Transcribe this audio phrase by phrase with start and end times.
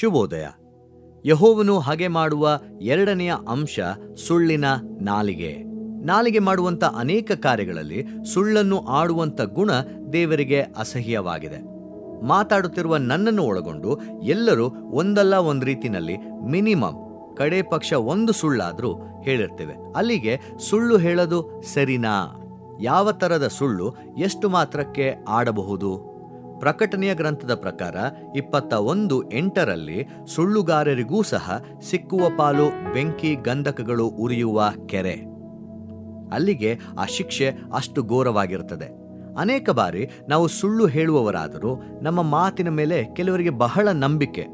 [0.00, 0.46] ಶುಭೋದಯ.
[1.26, 3.80] ಯಹೋವನು ಹಾಗೆ ಮಾಡುವ ಎರಡನೆಯ ಅಂಶ
[4.28, 4.64] ಸುಳ್ಳಿನ
[5.00, 5.62] ನಾಲಿಗೆ.
[6.04, 9.70] ನಾಲಿಗೆ ಮಾಡುವಂತ ಅನೇಕ ಕಾರ್ಯಗಳಲ್ಲಿ ಸುಳ್ಳನ್ನು ಆಡುವಂತ ಗುಣ
[10.12, 11.56] ದೇವರಿಗೆ ಅಸಹ್ಯವಾಗಿದೆ.
[12.26, 16.16] ಮಾತಾಡುತ್ತಿರುವ ನನ್ನನ್ನು ಒಳಗೊಂಡು ಎಲ್ಲರೂ ಒಂದಲ್ಲ ಒಂದು ರೀತಿಯಲ್ಲಿ
[16.50, 19.92] ಮಿನಿಮಮ್ ಕಡೆ ಪಕ್ಷ ಒಂದು ಸುಳ್ಳಾದರೂ ಹೇಳಿರ್ತೇವೆ.
[19.96, 20.40] ಅಲ್ಲಿಗೆ
[20.70, 22.42] ಸುಳ್ಳು ಹೇಳೋದು ಸರಿನಾ?
[22.80, 26.15] ಯಾವ ಥರದ ಸುಳ್ಳು ಎಷ್ಟು ಮಾತ್ರಕ್ಕೆ ಆಡಬಹುದು?
[26.58, 27.94] ಪ್ರಕಟಣೆಯ ಗ್ರಂಥದ ಪ್ರಕಾರ
[28.36, 35.36] ಇಪ್ಪತ್ತ ಒಂದು ಎಂಟರಲ್ಲಿ ಸುಳ್ಳುಗಾರರಿಗೂ ಸಹ ಸಿಕ್ಕುವ ಪಾಲು ಬೆಂಕಿ ಗಂಧಕಗಳು ಉರಿಯುವ ಕೆರೆ.
[36.32, 39.06] ಅಲ್ಲಿಗೆ ಆ ಶಿಕ್ಷೆ ಅಷ್ಟು ಘೋರವಾಗಿರುತ್ತದೆ.
[39.38, 44.46] ಅನೇಕ ಬಾರಿ ನಾವು ಸುಳ್ಳು ಹೇಳುವವರಾದರೂ ನಮ್ಮ ಮಾತಿನ ಮೇಲೆ ಕೆಲವರಿಗೆ ಬಹಳ ನಂಬಿಕೆ.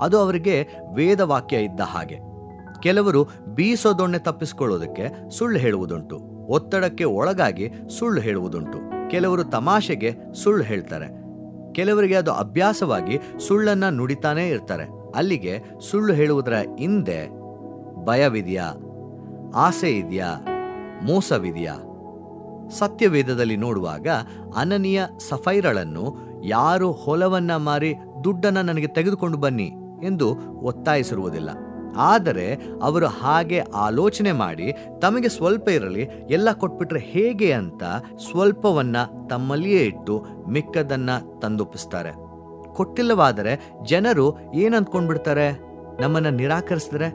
[0.00, 2.18] ಅದು ಅವರಿಗೆ ವೇದವಾಕ್ಯ ಇದ್ದ ಹಾಗೆ.
[2.80, 6.16] ಕೆಲವರು ಬೀಸೋದೊಣ್ಣೆ ತಪ್ಪಿಸಿಕೊಳ್ಳೋದಕ್ಕೆ ಸುಳ್ಳು ಹೇಳುವುದುಂಟು.
[6.48, 9.10] ಒತ್ತಡಕ್ಕೆ ಒಳಗಾಗಿ ಸುಳ್ಳು ಹೇಳುವುದುಂಟು.
[9.10, 11.17] ಕೆಲವರು ತಮಾಷೆಗೆ ಸುಳ್ಳು ಹೇಳ್ತಾರೆ.
[11.78, 14.84] ಕೆಲವರಿಗೆ ಅದು ಅಭ್ಯಾಸವಾಗಿ ಸುಳ್ಳನ್ನ ನುಡಿತಾನೇ ಇರ್ತಾರೆ.
[15.14, 15.52] ಅಲ್ಲಿಗೆ
[15.90, 17.20] ಸುಳ್ಳು ಹೇಳುವುದರ ಹಿಂದೆ
[18.04, 18.66] ಭಯವಿದೆಯಾ,
[19.54, 20.30] ಆಸೆ ಇದೆಯಾ,
[21.02, 21.74] ಮೋಸವಿದೆಯಾ?
[22.70, 24.08] ಸತ್ಯವೇದದಲ್ಲಿ ನೋಡುವಾಗ
[24.56, 26.04] ಅನನಿಯ ಸಫೈರಳನ್ನು
[26.44, 31.50] ಯಾರು ಹೊಲವನ್ನ ಮಾರಿ ದುಡ್ಡನ್ನ ನನಗೆ ತೆಗೆದುಕೊಂಡು ಬನ್ನಿ ಎಂದು ಒತ್ತಾಯಿಸಿರುವುದಿಲ್ಲ.
[31.98, 37.82] ಆದರೆ ಅವರು ಹಾಗೆ ಆಲೋಚನೆ ಮಾಡಿ, ತಮಗೆ ಸ್ವಲ್ಪ ಇರಲಿ, ಎಲ್ಲ ಕೊಟ್ಬಿಟ್ರೆ ಹೇಗೆ ಅಂತ
[38.30, 38.96] ಸ್ವಲ್ಪವನ್ನ
[39.30, 41.10] ತಮ್ಮಲ್ಲಿಯೇ ಇಟ್ಟು ಮಿಕ್ಕದನ್ನ
[41.42, 42.12] ತಂದೊಪ್ಪಿಸ್ತಾರೆ.
[42.74, 45.60] ಕೊಟ್ಟಿಲ್ಲವಾದರೆ ಜನರು ಏನಂದ್ಕೊಂಡ್ಬಿಡ್ತಾರೆ?
[46.00, 47.10] ನಮ್ಮನ್ನ ನಿರಾಕರಿಸಿದ್ರೆ?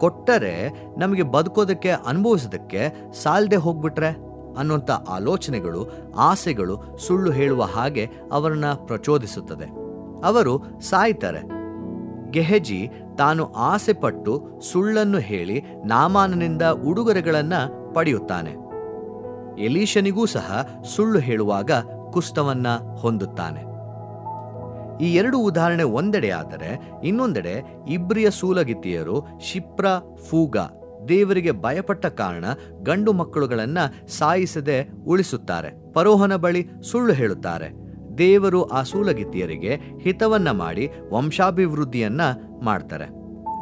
[0.00, 0.68] ಕೊಟ್ಟರೆ
[0.98, 4.30] ನಮಗೆ ಬದುಕೋದಕ್ಕೆ, ಅನುಭವಿಸೋದಕ್ಕೆ ಸಾಲದೆ ಹೋಗ್ಬಿಟ್ರೆ?
[4.58, 9.66] ಅನ್ನುವಂಥ ಆಲೋಚನೆಗಳು, ಆಸೆಗಳು ಸುಳ್ಳು ಹೇಳುವ ಹಾಗೆ ಅವರನ್ನ ಪ್ರಚೋದಿಸುತ್ತದೆ.
[10.26, 11.59] ಅವರು ಸಾಯ್ತಾರೆ.
[12.30, 18.70] ಗೆಹಜಿ ತಾನು ಆಸೆ ಪಟ್ಟು ಸುಳ್ಳನ್ನು ಹೇಳಿ ನಾಮಾನನಿಂದ ಉಡುಗೊರೆಗಳನ್ನು ಪಡೆಯುತ್ತಾನೆ.
[19.64, 21.70] ಎಲೀಶನಿಗೂ ಸಹ ಸುಳ್ಳು ಹೇಳುವಾಗ
[22.12, 22.66] ಕುಸ್ತವನ್ನ
[22.98, 23.70] ಹೊಂದುತ್ತಾನೆ.
[25.04, 29.86] ಈ ಎರಡು ಉದಾಹರಣೆ ಒಂದೆಡೆ ಆದರೆ ಇನ್ನೊಂದೆಡೆ ಇಬ್ರಿಯ ಸೂಲಗಿತ್ತಿಯರು ಶಿಪ್ರ,
[30.30, 30.56] ಫೂಗ,
[31.08, 32.44] ದೇವರಿಗೆ ಭಯಪಟ್ಟ ಕಾರಣ
[32.82, 33.78] ಗಂಡು ಮಕ್ಕಳುಗಳನ್ನ
[34.08, 35.92] ಸಾಯಿಸದೆ ಉಳಿಸುತ್ತಾರೆ.
[35.92, 37.79] ಪರೋಹನ ಬಳಿ ಸುಳ್ಳು ಹೇಳುತ್ತಾರೆ.
[38.20, 42.20] ದೇವರು ಆ ಸೂಲಗಿತ್ತಿಯರಿಗೆ ಹಿತವನ್ನ ಮಾಡಿ ವಂಶಾಭಿವೃದ್ಧಿಯನ್ನ
[42.62, 43.06] ಮಾಡ್ತಾರೆ.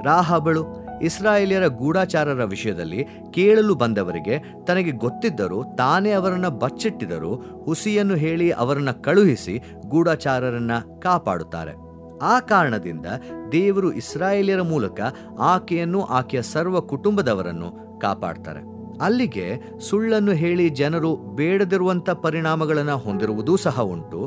[0.04, 0.62] ರಾಹಬಳು
[1.02, 10.70] ಇಸ್ರಾಯೇಲಿಯರ ಗೂಢಾಚಾರರ ವಿಷಯದಲ್ಲಿ ಕೇಳಲು ಬಂದವರಿಗೆ ತನಗೆ ಗೊತ್ತಿದ್ದರೂ ತಾನೇ ಅವರನ್ನ ಬಚ್ಚಿಟ್ಟಿದರೂ ಹುಸಿಯನ್ನು ಹೇಳಿ ಅವರನ್ನ ಕಳುಹಿಸಿ ಗೂಢಾಚಾರರನ್ನ
[11.02, 11.74] ಕಾಪಾಡುತ್ತಾರೆ.
[12.22, 13.06] ಆ ಕಾರಣದಿಂದ
[13.52, 15.00] ದೇವರು ಇಸ್ರಾಯೇಲಿಯರ ಮೂಲಕ
[15.38, 18.78] ಆಕೆಯನ್ನು ಆಕೆಯ ಸರ್ವ ಕುಟುಂಬದವರನ್ನು ಕಾಪಾಡ್ತಾರೆ.
[19.00, 19.46] ಅಲ್ಲಿಗೆ
[19.78, 24.20] ಸುಳ್ಳನ್ನು ಹೇಳಿ ಜನರು ಬೇಡದಿರುವಂಥ ಪರಿಣಾಮಗಳನ್ನು ಹೊಂದಿರುವುದೂ ಸಹ ಉಂಟು.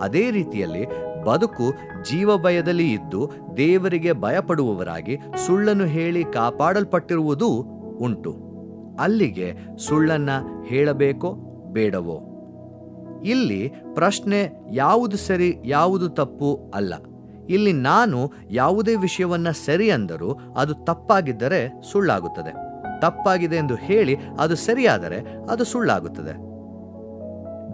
[0.00, 0.86] ಅದೇ ರೀತಿಯಲ್ಲಿ
[1.24, 7.46] ಬದುಕು ಜೀವ ಭಯದಲ್ಲಿ ಇದ್ದು ದೇವರಿಗೆ ಭಯಪಡುವವರಾಗಿ ಸುಳ್ಳನ್ನು ಹೇಳಿ ಕಾಪಾಡಲ್ಪಟ್ಟಿರುವುದೂ
[7.98, 8.36] ಉಂಟು.
[9.00, 10.30] ಅಲ್ಲಿಗೆ ಸುಳ್ಳನ್ನ
[10.66, 11.32] ಹೇಳಬೇಕೋ
[11.72, 12.34] ಬೇಡವೋ?
[13.24, 16.94] ಇಲ್ಲಿ ಪ್ರಶ್ನೆ ಯಾವುದು ಸರಿ, ಯಾವುದು ತಪ್ಪು ಅಲ್ಲ.
[17.48, 22.68] ಇಲ್ಲಿ ನಾನು ಯಾವುದೇ ವಿಷಯವನ್ನ ಸರಿ ಅಂದರೂ ಅದು ತಪ್ಪಾಗಿದ್ದರೆ ಸುಳ್ಳಾಗುತ್ತದೆ.
[23.00, 25.20] ತಪ್ಪಾಗಿದೆ ಎಂದು ಹೇಳಿ ಅದು ಸರಿಯಾದರೆ
[25.50, 26.47] ಅದು ಸುಳ್ಳಾಗುತ್ತದೆ.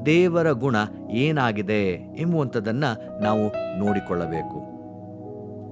[0.06, 0.76] ದೇವರ ಗುಣ
[1.10, 4.74] ಏನಾಗಿದೆ ಎಂಬುವಂಥದ್ದನ್ನು ನಾವು ನೋಡಿಕೊಳ್ಳಬೇಕು.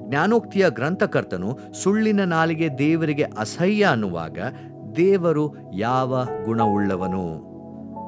[0.08, 4.38] ಜ್ಞಾನೋಕ್ತಿಯ ಗ್ರಂಥಕರ್ತನು ಸುಳ್ಳಿನ ನಾಲಿಗೆ ದೇವರಿಗೆ ಅಸಹ್ಯ ಅನ್ನುವಾಗ
[4.96, 7.52] ದೇವರು ಯಾವ ಗುಣವುಳ್ಳವನು?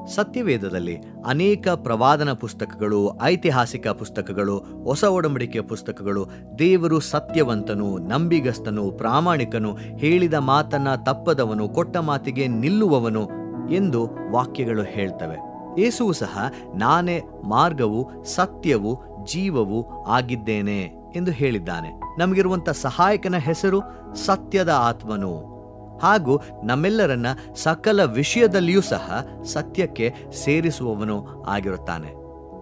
[0.05, 6.27] ಸತ್ಯವೇದದಲ್ಲಿ ಅನೇಕ ಪ್ರವಾದನ ಪುಸ್ತಕಗಳು, ಐತಿಹಾಸಿಕ ಪುಸ್ತಕಗಳು, ಹೊಸ ಒಡಂಬಡಿಕೆಯ ಪುಸ್ತಕಗಳು
[6.59, 13.29] ದೇವರು ಸತ್ಯವಂತನು, ನಂಬಿಗಸ್ತನು, ಪ್ರಾಮಾಣಿಕನು, ಹೇಳಿದ ಮಾತನ್ನ ತಪ್ಪದವನು, ಕೊಟ್ಟ ಮಾತಿಗೆ ನಿಲ್ಲುವವನು
[13.69, 15.54] ಎಂದು ವಾಕ್ಯಗಳು ಹೇಳ್ತವೆ.
[15.79, 22.19] ಯೇಸುವು ಸಹ ನಾನೇ ಮಾರ್ಗವು, ಸತ್ಯವು, ಜೀವವು ಆಗಿದ್ದೇನೆ ಎಂದು ಹೇಳಿದ್ದಾನೆ.
[22.19, 23.81] ನಮಗಿರುವಂಥ ಸಹಾಯಕನ ಹೆಸರು
[24.15, 25.55] ಸತ್ಯದ ಆತ್ಮನು.
[26.01, 27.25] ಹಾಗೂ ನಮ್ಮೆಲ್ಲರನ್ನ
[27.55, 32.13] ಸಕಲ ವಿಷಯದಲ್ಲಿಯೂ ಸಹ ಸತ್ಯಕ್ಕೆ ಸೇರಿಸುವವನು ಆಗಿರುತ್ತಾನೆ.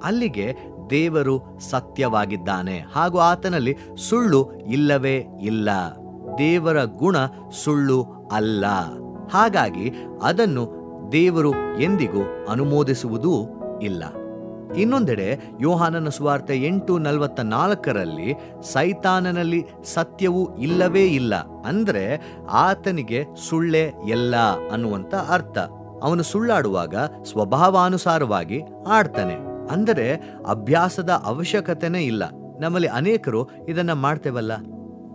[0.03, 0.55] ಅಲ್ಲಿಗೆ
[0.89, 2.79] ದೇವರು ಸತ್ಯವಾಗಿದ್ದಾನೆ.
[2.93, 3.77] ಹಾಗೂ ಆತನಲ್ಲಿ
[4.09, 5.69] ಸುಳ್ಳು ಇಲ್ಲವೇ ಇಲ್ಲ.
[6.37, 7.15] ದೇವರ ಗುಣ
[7.63, 8.65] ಸುಳ್ಳು ಅಲ್ಲ.
[9.33, 9.91] ಹಾಗಾಗಿ
[10.23, 10.82] ಅದನ್ನು
[11.13, 13.33] ದೇವರು ಎಂದಿಗೂ ಅನುಮೋದಿಸುವುದೂ
[13.81, 14.03] ಇಲ್ಲ.
[14.75, 24.35] ಇನ್ನೊಂದೆಡೆ ಯೋಹಾನನ ಸುವಾರ್ತೆ ಎಂಟು ನಲವತ್ತ ನಾಲ್ಕರಲ್ಲಿ ಸೈತಾನನಲ್ಲಿ ಸತ್ಯವು ಇಲ್ಲವೇ ಇಲ್ಲ ಅಂದರೆ ಆತನಿಗೆ ಸುಳ್ಳೇ ಎಲ್ಲ
[24.71, 25.57] ಅನ್ನುವಂತ ಅರ್ಥ.
[26.03, 29.35] ಅವನು ಸುಳ್ಳಾಡುವಾಗ ಸ್ವಭಾವಾನುಸಾರವಾಗಿ ಆಡ್ತಾನೆ.
[29.71, 30.13] ಅಂದರೆ
[30.47, 32.23] ಅಭ್ಯಾಸದ ಅವಶ್ಯಕತೆನೇ ಇಲ್ಲ.
[32.59, 34.51] ನಮ್ಮಲ್ಲಿ ಅನೇಕರು ಇದನ್ನ ಮಾಡ್ತೇವಲ್ಲ?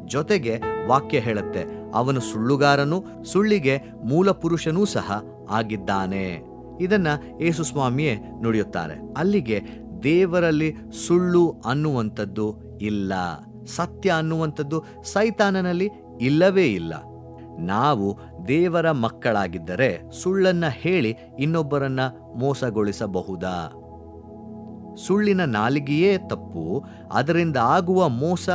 [0.04, 1.64] ಜೊತೆಗೆ ವಾಕ್ಯ ಹೇಳುತ್ತೆ.
[1.94, 6.40] ಅವನು ಸುಳ್ಳುಗಾರನು ಸುಳ್ಳಿಗೆ ಮೂಲ ಪುರುಷನೂ ಸಹ ಆಗಿದ್ದಾನೆ.
[6.80, 7.06] ಇದನ್ನ
[7.40, 9.14] ಯೇಸುಸ್ವಾಮಿಯೇ ನುಡಿಯುತ್ತಾರೆ.
[9.16, 9.60] ಅಲ್ಲಿಗೆ
[10.02, 10.74] ದೇವರಲ್ಲಿ
[11.06, 13.12] ಸುಳ್ಳು ಅನ್ನುವಂಥದ್ದು ಇಲ್ಲ.
[13.66, 15.90] ಸತ್ಯ ಅನ್ನುವಂಥದ್ದು ಸೈತಾನನಲ್ಲಿ
[16.20, 16.94] ಇಲ್ಲವೇ ಇಲ್ಲ.
[17.58, 18.18] ನಾವು
[18.48, 22.00] ದೇವರ ಮಕ್ಕಳಾಗಿದ್ದರೆ ಸುಳ್ಳನ್ನ ಹೇಳಿ ಇನ್ನೊಬ್ಬರನ್ನ
[22.36, 23.84] ಮೋಸಗೊಳಿಸಬಹುದಾ?
[25.06, 26.84] ಸುಳ್ಳಿನ ನಾಲಿಗೆಯೇ ತಪ್ಪು.
[27.12, 28.48] ಅದರಿಂದ ಆಗುವ ಮೋಸ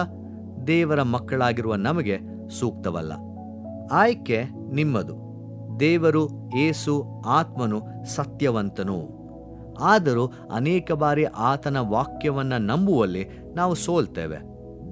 [0.68, 2.20] ದೇವರ ಮಕ್ಕಳಾಗಿರುವ ನಮಗೆ
[2.50, 3.12] ಸೂಕ್ತವಲ್ಲ.
[3.92, 4.44] ಆಯ್ಕೆ
[4.74, 5.23] ನಿಮ್ಮದು.
[5.80, 9.24] ದೇವರು ಏಸು ಆತ್ಮನು ಸತ್ಯವಂತನು.
[9.80, 13.26] ಆದರೂ ಅನೇಕ ಬಾರಿ ಆತನ ವಾಕ್ಯವನ್ನು ನಂಬುವಲ್ಲಿ
[13.56, 14.38] ನಾವು ಸೋಲ್ತೇವೆ.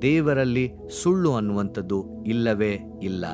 [0.01, 0.71] ದೇವರಲ್ಲಿ
[1.03, 3.25] ಸುಳ್ಳು ಅನ್ನುವಂಥದ್ದು ಇಲ್ಲವೇ ಇಲ್ಲ.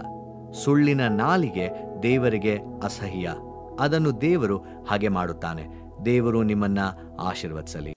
[0.52, 1.70] ಸುಳ್ಳಿನ ನಾಲಿಗೆ
[2.04, 3.36] ದೇವರಿಗೆ ಅಸಹ್ಯ.
[3.80, 5.66] ಅದನ್ನು ದೇವರು ಹಾಗೆ ಮಾಡುತ್ತಾನೆ.
[6.06, 6.80] ದೇವರು ನಿಮ್ಮನ್ನ
[7.20, 7.97] ಆಶೀರ್ವದಿಸಲಿ.